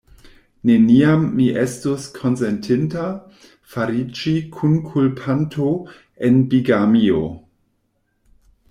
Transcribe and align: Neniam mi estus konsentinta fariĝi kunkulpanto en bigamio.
Neniam 0.67 1.21
mi 1.39 1.49
estus 1.63 2.07
konsentinta 2.19 3.05
fariĝi 3.75 4.35
kunkulpanto 4.57 5.71
en 6.31 6.43
bigamio. 6.55 7.23